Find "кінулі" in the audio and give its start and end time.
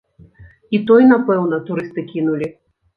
2.13-2.55